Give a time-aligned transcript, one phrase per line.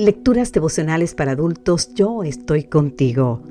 [0.00, 3.42] Lecturas devocionales para adultos, yo estoy contigo.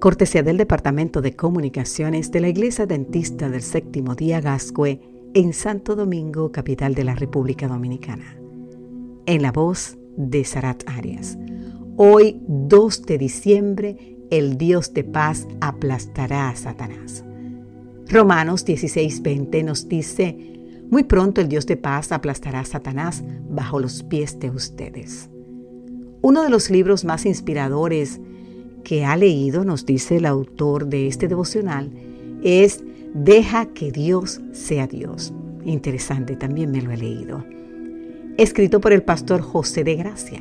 [0.00, 5.00] Cortesía del Departamento de Comunicaciones de la Iglesia Dentista del Séptimo Día Gascue
[5.32, 8.36] en Santo Domingo, capital de la República Dominicana.
[9.24, 11.38] En la voz de Sarat Arias.
[11.96, 17.24] Hoy, 2 de diciembre, el Dios de paz aplastará a Satanás.
[18.10, 20.36] Romanos 16:20 nos dice,
[20.90, 25.30] muy pronto el Dios de paz aplastará a Satanás bajo los pies de ustedes.
[26.24, 28.18] Uno de los libros más inspiradores
[28.82, 31.90] que ha leído, nos dice el autor de este devocional,
[32.42, 35.34] es Deja que Dios sea Dios.
[35.66, 37.44] Interesante, también me lo he leído.
[38.38, 40.40] Escrito por el pastor José de Gracia.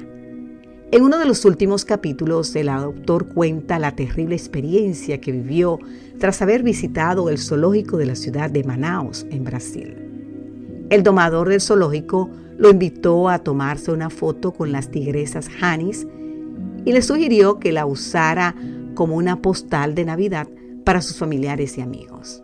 [0.94, 5.80] En uno de los últimos capítulos, el autor cuenta la terrible experiencia que vivió
[6.18, 10.03] tras haber visitado el zoológico de la ciudad de Manaus, en Brasil.
[10.94, 16.06] El domador del zoológico lo invitó a tomarse una foto con las tigresas Hanis
[16.86, 18.54] y le sugirió que la usara
[18.94, 20.48] como una postal de Navidad
[20.84, 22.44] para sus familiares y amigos.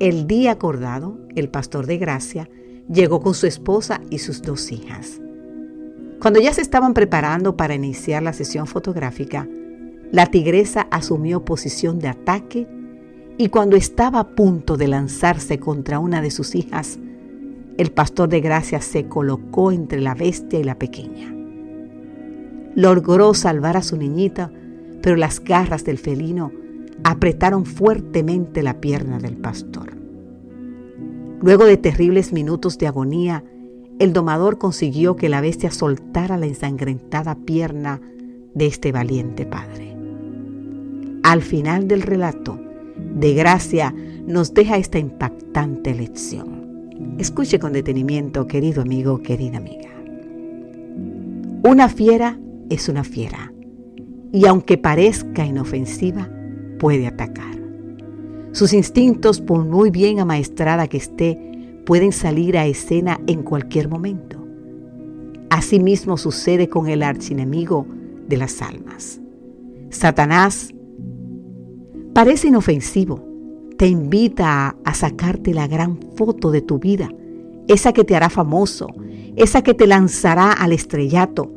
[0.00, 2.48] El día acordado, el pastor de Gracia
[2.90, 5.20] llegó con su esposa y sus dos hijas.
[6.22, 9.46] Cuando ya se estaban preparando para iniciar la sesión fotográfica,
[10.12, 12.66] la tigresa asumió posición de ataque
[13.36, 16.98] y cuando estaba a punto de lanzarse contra una de sus hijas,
[17.78, 21.32] el pastor de gracia se colocó entre la bestia y la pequeña.
[22.74, 24.50] Logró salvar a su niñita,
[25.00, 26.52] pero las garras del felino
[27.04, 29.96] apretaron fuertemente la pierna del pastor.
[31.40, 33.44] Luego de terribles minutos de agonía,
[34.00, 38.00] el domador consiguió que la bestia soltara la ensangrentada pierna
[38.54, 39.96] de este valiente padre.
[41.22, 42.58] Al final del relato,
[42.96, 43.94] de gracia
[44.26, 46.57] nos deja esta impactante lección.
[47.18, 49.90] Escuche con detenimiento, querido amigo, querida amiga.
[51.64, 52.38] Una fiera
[52.70, 53.52] es una fiera
[54.32, 56.30] y aunque parezca inofensiva,
[56.78, 57.58] puede atacar.
[58.52, 61.38] Sus instintos, por muy bien amaestrada que esté,
[61.84, 64.46] pueden salir a escena en cualquier momento.
[65.50, 67.84] Asimismo sucede con el archienemigo
[68.28, 69.20] de las almas.
[69.90, 70.72] Satanás
[72.14, 73.27] parece inofensivo,
[73.78, 77.08] te invita a, sacarte la gran foto de tu vida,
[77.68, 78.88] esa que te hará famoso,
[79.36, 81.52] esa que te lanzará al estrellato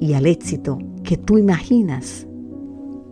[0.00, 2.26] y al éxito que tú imaginas.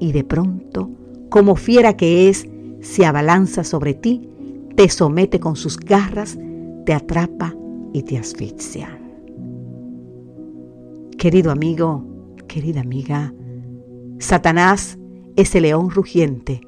[0.00, 0.90] Y de pronto,
[1.28, 2.48] como fiera que es,
[2.80, 4.30] se abalanza sobre ti,
[4.76, 6.38] te somete con sus garras,
[6.86, 7.54] te atrapa
[7.92, 8.98] y te asfixia.
[11.18, 12.02] Querido amigo,
[12.48, 13.34] querida amiga,
[14.18, 14.98] Satanás
[15.36, 16.62] es el león rugiente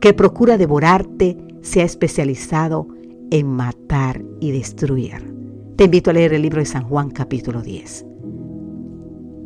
[0.00, 2.88] que procura devorarte se ha especializado
[3.30, 5.34] en matar y destruir.
[5.76, 8.06] Te invito a leer el libro de San Juan capítulo 10.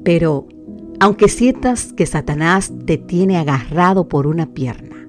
[0.04, 0.46] Pero,
[1.00, 5.08] aunque sientas que Satanás te tiene agarrado por una pierna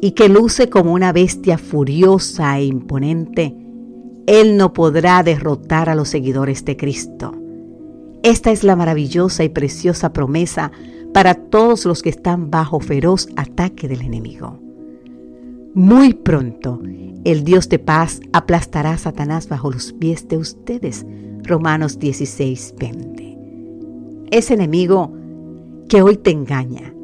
[0.00, 3.56] y que luce como una bestia furiosa e imponente,
[4.26, 7.34] Él no podrá derrotar a los seguidores de Cristo.
[8.22, 10.72] Esta es la maravillosa y preciosa promesa
[11.12, 14.58] para todos los que están bajo feroz ataque del enemigo.
[15.74, 16.80] Muy pronto,
[17.24, 21.06] el Dios de paz aplastará a Satanás bajo los pies de ustedes.
[21.42, 23.38] Romanos 16, 20.
[24.30, 25.12] Ese enemigo
[25.88, 26.94] que hoy te engaña,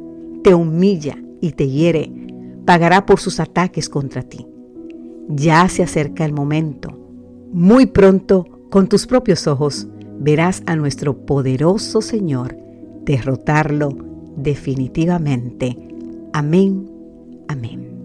[0.43, 2.11] te humilla y te hiere,
[2.65, 4.47] pagará por sus ataques contra ti.
[5.29, 6.97] Ya se acerca el momento.
[7.51, 9.87] Muy pronto, con tus propios ojos,
[10.19, 12.66] verás a nuestro poderoso Señor
[13.07, 13.89] derrotarlo
[14.35, 15.75] definitivamente.
[16.33, 16.85] Amén,
[17.47, 17.96] amén.